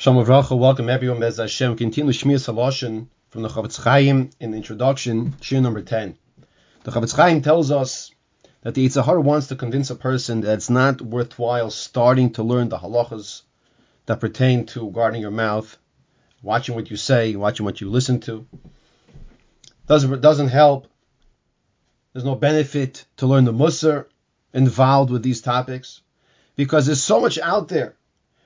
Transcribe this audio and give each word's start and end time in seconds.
Shalom 0.00 0.24
Avracha, 0.24 0.56
welcome 0.56 0.88
everyone. 0.88 1.20
Bez 1.20 1.36
Hashem, 1.36 1.76
continue 1.76 2.10
Shmiras 2.10 2.48
Halashon 2.48 3.08
from 3.28 3.42
the 3.42 3.50
Chofetz 3.50 3.78
Chaim 3.84 4.30
in 4.40 4.50
the 4.50 4.56
introduction, 4.56 5.34
Shir 5.42 5.60
number 5.60 5.82
10. 5.82 6.16
The 6.84 6.90
Chofetz 6.90 7.14
Chaim 7.14 7.42
tells 7.42 7.70
us 7.70 8.10
that 8.62 8.72
the 8.72 8.86
Yetzer 8.86 9.22
wants 9.22 9.48
to 9.48 9.56
convince 9.56 9.90
a 9.90 9.94
person 9.94 10.40
that 10.40 10.54
it's 10.54 10.70
not 10.70 11.02
worthwhile 11.02 11.70
starting 11.70 12.32
to 12.32 12.42
learn 12.42 12.70
the 12.70 12.78
halachas 12.78 13.42
that 14.06 14.20
pertain 14.20 14.64
to 14.68 14.90
guarding 14.90 15.20
your 15.20 15.32
mouth, 15.32 15.76
watching 16.42 16.76
what 16.76 16.90
you 16.90 16.96
say, 16.96 17.36
watching 17.36 17.66
what 17.66 17.82
you 17.82 17.90
listen 17.90 18.20
to. 18.20 18.46
Doesn't, 19.86 20.22
doesn't 20.22 20.48
help. 20.48 20.86
There's 22.14 22.24
no 22.24 22.36
benefit 22.36 23.04
to 23.18 23.26
learn 23.26 23.44
the 23.44 23.52
Musar 23.52 24.06
involved 24.54 25.10
with 25.10 25.22
these 25.22 25.42
topics 25.42 26.00
because 26.56 26.86
there's 26.86 27.02
so 27.02 27.20
much 27.20 27.38
out 27.38 27.68
there 27.68 27.96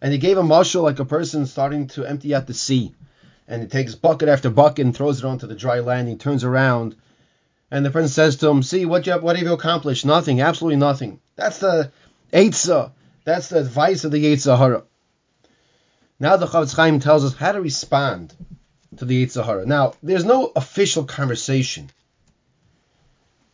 and 0.00 0.12
he 0.12 0.18
gave 0.18 0.38
a 0.38 0.42
mashal 0.42 0.82
like 0.82 0.98
a 0.98 1.04
person 1.04 1.46
starting 1.46 1.86
to 1.88 2.04
empty 2.04 2.34
out 2.34 2.46
the 2.46 2.54
sea. 2.54 2.94
And 3.46 3.62
he 3.62 3.68
takes 3.68 3.94
bucket 3.94 4.28
after 4.28 4.48
bucket 4.48 4.86
and 4.86 4.94
throws 4.94 5.18
it 5.18 5.24
onto 5.24 5.46
the 5.46 5.54
dry 5.54 5.80
land. 5.80 6.08
He 6.08 6.16
turns 6.16 6.44
around, 6.44 6.94
and 7.70 7.84
the 7.84 7.90
prince 7.90 8.12
says 8.12 8.36
to 8.36 8.48
him, 8.48 8.62
"See 8.62 8.86
what 8.86 9.06
you 9.06 9.12
have, 9.12 9.22
what 9.22 9.36
have 9.36 9.44
you 9.44 9.52
accomplished? 9.52 10.06
Nothing, 10.06 10.40
absolutely 10.40 10.76
nothing. 10.76 11.20
That's 11.36 11.58
the 11.58 11.90
Eitzah. 12.32 12.92
That's 13.24 13.48
the 13.48 13.58
advice 13.58 14.04
of 14.04 14.12
the 14.12 14.24
Yetzer 14.24 14.56
Hara." 14.56 14.84
Now 16.18 16.36
the 16.36 16.46
Chofetz 16.46 16.76
Chaim 16.76 17.00
tells 17.00 17.24
us 17.24 17.34
how 17.34 17.52
to 17.52 17.60
respond 17.60 18.34
to 18.96 19.04
the 19.04 19.26
Yetzer 19.26 19.44
Hara. 19.44 19.66
Now, 19.66 19.94
there's 20.02 20.24
no 20.24 20.52
official 20.54 21.04
conversation. 21.04 21.90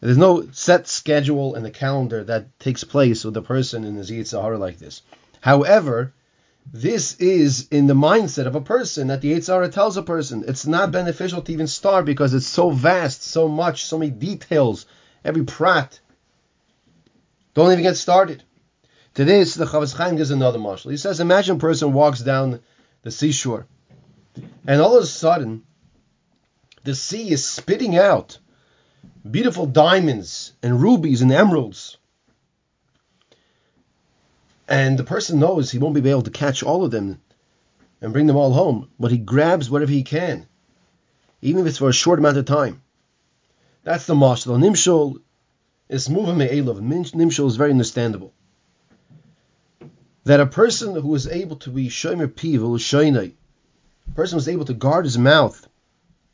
There's 0.00 0.18
no 0.18 0.48
set 0.52 0.88
schedule 0.88 1.54
in 1.56 1.62
the 1.62 1.70
calendar 1.70 2.24
that 2.24 2.58
takes 2.58 2.84
place 2.84 3.24
with 3.24 3.36
a 3.36 3.42
person 3.42 3.84
in 3.84 3.96
his 3.96 4.10
Yetzer 4.10 4.40
Hara 4.40 4.58
like 4.58 4.78
this. 4.78 5.02
However, 5.40 6.12
this 6.72 7.16
is 7.16 7.66
in 7.70 7.88
the 7.88 7.94
mindset 7.94 8.46
of 8.46 8.54
a 8.54 8.60
person 8.60 9.08
that 9.08 9.20
the 9.20 9.32
Yetzer 9.32 9.54
Hara 9.54 9.68
tells 9.68 9.96
a 9.96 10.02
person. 10.02 10.44
It's 10.46 10.66
not 10.66 10.92
beneficial 10.92 11.42
to 11.42 11.52
even 11.52 11.66
start 11.66 12.04
because 12.04 12.32
it's 12.32 12.46
so 12.46 12.70
vast, 12.70 13.24
so 13.24 13.48
much, 13.48 13.84
so 13.84 13.98
many 13.98 14.12
details, 14.12 14.86
every 15.24 15.44
prat. 15.44 15.98
Don't 17.54 17.72
even 17.72 17.82
get 17.82 17.96
started. 17.96 18.44
To 19.14 19.24
this, 19.24 19.54
the 19.54 19.64
Chofetz 19.64 19.96
Chaim 19.96 20.14
gives 20.14 20.30
another 20.30 20.60
mashal. 20.60 20.92
He 20.92 20.96
says, 20.96 21.18
imagine 21.18 21.56
a 21.56 21.58
person 21.58 21.92
walks 21.92 22.20
down 22.20 22.60
the 23.02 23.10
seashore, 23.10 23.66
and 24.64 24.80
all 24.80 24.96
of 24.96 25.02
a 25.02 25.06
sudden, 25.06 25.64
the 26.84 26.94
sea 26.94 27.30
is 27.30 27.44
spitting 27.44 27.96
out 27.96 28.38
beautiful 29.28 29.66
diamonds 29.66 30.52
and 30.62 30.80
rubies 30.80 31.22
and 31.22 31.32
emeralds 31.32 31.98
and 34.70 34.96
the 34.96 35.04
person 35.04 35.40
knows 35.40 35.68
he 35.68 35.78
won't 35.78 36.00
be 36.00 36.08
able 36.08 36.22
to 36.22 36.30
catch 36.30 36.62
all 36.62 36.84
of 36.84 36.92
them 36.92 37.20
and 38.00 38.12
bring 38.12 38.28
them 38.28 38.36
all 38.36 38.52
home, 38.52 38.88
but 39.00 39.10
he 39.10 39.18
grabs 39.18 39.68
whatever 39.68 39.90
he 39.90 40.04
can, 40.04 40.46
even 41.42 41.62
if 41.62 41.66
it's 41.66 41.78
for 41.78 41.88
a 41.88 41.92
short 41.92 42.20
amount 42.20 42.38
of 42.38 42.44
time. 42.44 42.80
That's 43.82 44.06
the 44.06 44.14
mashal. 44.14 44.58
Nimshol 44.58 45.20
is 45.88 46.08
moving 46.08 46.38
me 46.38 46.46
me'elov. 46.46 46.80
Nimshol 46.80 47.48
is 47.48 47.56
very 47.56 47.72
understandable. 47.72 48.32
That 50.22 50.38
a 50.38 50.46
person 50.46 50.94
who 50.94 51.14
is 51.16 51.26
able 51.26 51.56
to 51.56 51.70
be 51.70 51.88
shomer 51.88 52.28
piv 52.28 52.60
shoynai, 52.78 53.32
a 54.06 54.14
person 54.14 54.36
who 54.36 54.40
is 54.40 54.48
able 54.48 54.66
to 54.66 54.74
guard 54.74 55.04
his 55.04 55.18
mouth 55.18 55.66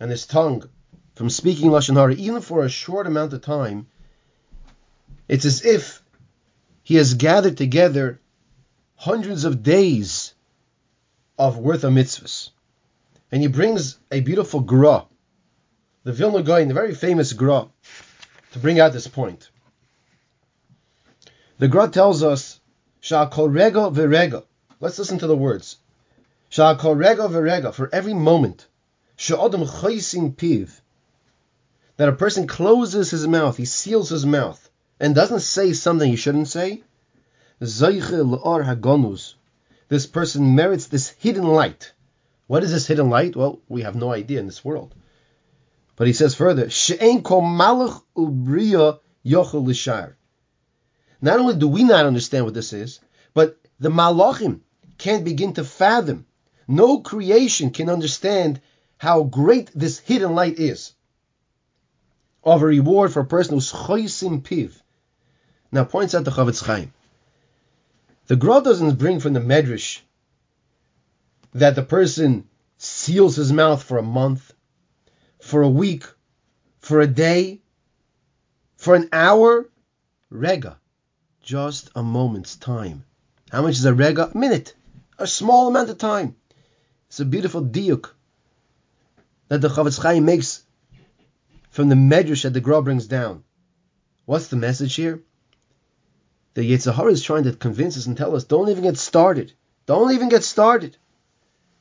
and 0.00 0.10
his 0.10 0.26
tongue 0.26 0.64
from 1.16 1.28
speaking 1.28 1.70
lashon 1.70 1.96
hara, 1.96 2.14
even 2.14 2.40
for 2.40 2.64
a 2.64 2.70
short 2.70 3.06
amount 3.06 3.34
of 3.34 3.42
time, 3.42 3.88
it's 5.28 5.44
as 5.44 5.66
if 5.66 6.02
he 6.82 6.94
has 6.94 7.12
gathered 7.12 7.58
together 7.58 8.20
hundreds 9.02 9.44
of 9.44 9.64
days 9.64 10.32
of 11.36 11.58
worth 11.58 11.82
of 11.82 11.92
mitzvahs. 11.92 12.50
And 13.32 13.42
he 13.42 13.48
brings 13.48 13.98
a 14.12 14.20
beautiful 14.20 14.60
gra, 14.60 15.06
the 16.04 16.12
Vilna 16.12 16.44
Gaon, 16.44 16.68
the 16.68 16.74
very 16.74 16.94
famous 16.94 17.32
gra, 17.32 17.66
to 18.52 18.58
bring 18.60 18.78
out 18.78 18.92
this 18.92 19.08
point. 19.08 19.50
The 21.58 21.66
gra 21.66 21.88
tells 21.88 22.22
us, 22.22 22.60
Sha'kol 23.02 23.52
rega 23.52 23.90
v'rega. 23.90 24.44
Let's 24.78 25.00
listen 25.00 25.18
to 25.18 25.26
the 25.26 25.36
words. 25.36 25.78
Sha'kol 26.52 26.96
rega 26.96 27.22
v'rega, 27.22 27.74
for 27.74 27.92
every 27.92 28.14
moment. 28.14 28.68
Sha'odam 29.16 29.66
chaysin 29.66 30.36
piv. 30.36 30.80
That 31.96 32.08
a 32.08 32.12
person 32.12 32.46
closes 32.46 33.10
his 33.10 33.26
mouth, 33.26 33.56
he 33.56 33.64
seals 33.64 34.10
his 34.10 34.24
mouth, 34.24 34.70
and 35.00 35.12
doesn't 35.12 35.40
say 35.40 35.72
something 35.72 36.08
he 36.08 36.14
shouldn't 36.14 36.46
say, 36.46 36.84
this 39.88 40.06
person 40.06 40.56
merits 40.56 40.86
this 40.86 41.10
hidden 41.10 41.44
light. 41.44 41.92
What 42.48 42.64
is 42.64 42.72
this 42.72 42.88
hidden 42.88 43.08
light? 43.08 43.36
Well, 43.36 43.60
we 43.68 43.82
have 43.82 43.94
no 43.94 44.12
idea 44.12 44.40
in 44.40 44.46
this 44.46 44.64
world. 44.64 44.92
But 45.94 46.08
he 46.08 46.12
says 46.12 46.34
further, 46.34 46.68
Not 51.20 51.38
only 51.38 51.54
do 51.54 51.68
we 51.68 51.84
not 51.84 52.06
understand 52.06 52.44
what 52.44 52.54
this 52.54 52.72
is, 52.72 52.98
but 53.32 53.56
the 53.78 53.90
malachim 53.90 54.60
can't 54.98 55.24
begin 55.24 55.52
to 55.52 55.62
fathom. 55.62 56.26
No 56.66 56.98
creation 56.98 57.70
can 57.70 57.88
understand 57.88 58.60
how 58.98 59.22
great 59.22 59.70
this 59.72 60.00
hidden 60.00 60.34
light 60.34 60.58
is 60.58 60.94
of 62.42 62.62
a 62.62 62.66
reward 62.66 63.12
for 63.12 63.20
a 63.20 63.24
person 63.24 63.54
who's 63.54 63.72
choisim 63.72 64.42
piv. 64.42 64.82
Now 65.70 65.84
points 65.84 66.16
out 66.16 66.24
the 66.24 66.32
Chofetz 66.32 66.64
Chaim. 66.64 66.92
The 68.28 68.36
Gra 68.36 68.60
doesn't 68.62 68.98
bring 68.98 69.18
from 69.18 69.32
the 69.32 69.40
Medrash 69.40 70.00
that 71.52 71.74
the 71.74 71.82
person 71.82 72.48
seals 72.78 73.36
his 73.36 73.52
mouth 73.52 73.82
for 73.82 73.98
a 73.98 74.02
month, 74.02 74.54
for 75.40 75.62
a 75.62 75.68
week, 75.68 76.04
for 76.78 77.00
a 77.00 77.06
day, 77.06 77.60
for 78.76 78.94
an 78.94 79.08
hour. 79.12 79.68
Rega, 80.30 80.78
just 81.42 81.90
a 81.94 82.02
moment's 82.02 82.56
time. 82.56 83.04
How 83.50 83.62
much 83.62 83.72
is 83.72 83.84
a 83.84 83.92
rega? 83.92 84.30
A 84.32 84.38
minute, 84.38 84.74
a 85.18 85.26
small 85.26 85.68
amount 85.68 85.90
of 85.90 85.98
time. 85.98 86.36
It's 87.08 87.20
a 87.20 87.24
beautiful 87.24 87.62
diuk 87.62 88.10
that 89.48 89.60
the 89.60 89.68
Chofetz 89.68 90.00
Chaim 90.00 90.24
makes 90.24 90.62
from 91.70 91.88
the 91.88 91.96
Medrash 91.96 92.44
that 92.44 92.54
the 92.54 92.60
Gra 92.60 92.82
brings 92.82 93.06
down. 93.06 93.44
What's 94.24 94.48
the 94.48 94.56
message 94.56 94.94
here? 94.94 95.22
The 96.54 96.70
Yetzer 96.70 96.94
Hara 96.94 97.12
is 97.12 97.22
trying 97.22 97.44
to 97.44 97.52
convince 97.52 97.96
us 97.96 98.06
and 98.06 98.16
tell 98.16 98.36
us, 98.36 98.44
don't 98.44 98.68
even 98.68 98.82
get 98.82 98.98
started. 98.98 99.52
Don't 99.86 100.12
even 100.12 100.28
get 100.28 100.44
started. 100.44 100.96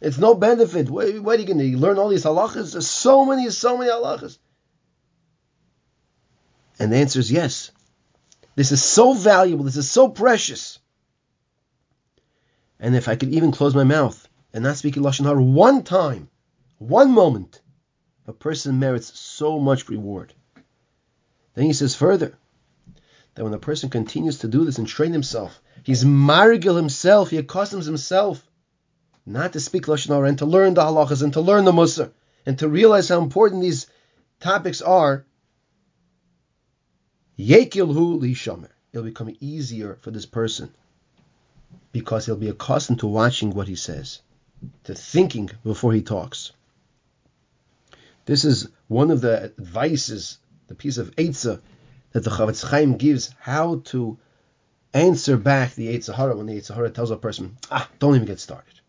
It's 0.00 0.18
no 0.18 0.34
benefit. 0.34 0.88
What, 0.88 1.20
what 1.20 1.38
are 1.38 1.42
you 1.42 1.46
going 1.46 1.58
to 1.58 1.78
learn 1.78 1.98
all 1.98 2.08
these 2.08 2.24
halachas? 2.24 2.72
There's 2.72 2.88
so 2.88 3.24
many, 3.24 3.50
so 3.50 3.76
many 3.76 3.90
halachas. 3.90 4.38
And 6.78 6.92
the 6.92 6.96
answer 6.96 7.18
is 7.18 7.30
yes. 7.30 7.72
This 8.54 8.72
is 8.72 8.82
so 8.82 9.12
valuable. 9.12 9.64
This 9.64 9.76
is 9.76 9.90
so 9.90 10.08
precious. 10.08 10.78
And 12.78 12.96
if 12.96 13.08
I 13.08 13.16
could 13.16 13.30
even 13.30 13.52
close 13.52 13.74
my 13.74 13.84
mouth 13.84 14.26
and 14.54 14.64
not 14.64 14.76
speak 14.76 14.96
in 14.96 15.02
lashon 15.02 15.26
hara 15.26 15.42
one 15.42 15.82
time, 15.82 16.30
one 16.78 17.12
moment, 17.12 17.60
a 18.26 18.32
person 18.32 18.78
merits 18.78 19.18
so 19.18 19.58
much 19.58 19.88
reward. 19.90 20.32
Then 21.54 21.66
he 21.66 21.74
says 21.74 21.94
further, 21.94 22.38
that 23.34 23.44
when 23.44 23.54
a 23.54 23.58
person 23.58 23.90
continues 23.90 24.38
to 24.38 24.48
do 24.48 24.64
this 24.64 24.78
and 24.78 24.86
train 24.86 25.12
himself, 25.12 25.60
he's 25.82 26.04
margil 26.04 26.76
himself, 26.76 27.30
he 27.30 27.38
accustoms 27.38 27.86
himself 27.86 28.46
not 29.26 29.52
to 29.52 29.60
speak 29.60 29.86
lashon 29.86 30.08
hara 30.08 30.28
and 30.28 30.38
to 30.38 30.46
learn 30.46 30.74
the 30.74 30.82
halachas 30.82 31.22
and 31.22 31.32
to 31.34 31.40
learn 31.40 31.64
the 31.64 31.72
musar 31.72 32.10
and 32.46 32.58
to 32.58 32.68
realize 32.68 33.08
how 33.08 33.20
important 33.20 33.62
these 33.62 33.86
topics 34.40 34.82
are. 34.82 35.24
Yekilhu 37.38 38.20
lishamer. 38.20 38.68
It'll 38.92 39.04
become 39.04 39.34
easier 39.40 39.98
for 40.00 40.10
this 40.10 40.26
person 40.26 40.74
because 41.92 42.26
he'll 42.26 42.36
be 42.36 42.48
accustomed 42.48 43.00
to 43.00 43.06
watching 43.06 43.50
what 43.50 43.68
he 43.68 43.76
says, 43.76 44.20
to 44.84 44.94
thinking 44.94 45.50
before 45.64 45.92
he 45.92 46.02
talks. 46.02 46.52
This 48.26 48.44
is 48.44 48.68
one 48.88 49.10
of 49.10 49.20
the 49.20 49.44
advices, 49.44 50.38
the 50.66 50.74
piece 50.74 50.98
of 50.98 51.14
Eitzah 51.16 51.60
that 52.12 52.24
the 52.24 52.30
Chofetz 52.30 52.64
Chaim 52.64 52.96
gives 52.96 53.34
how 53.38 53.82
to 53.86 54.18
answer 54.92 55.36
back 55.36 55.74
the 55.74 55.96
Yetzer 55.96 56.14
Hara 56.14 56.36
when 56.36 56.46
the 56.46 56.54
Yetzer 56.54 56.74
Hara 56.74 56.90
tells 56.90 57.10
a 57.10 57.16
person, 57.16 57.56
ah, 57.70 57.88
don't 57.98 58.14
even 58.14 58.26
get 58.26 58.40
started. 58.40 58.79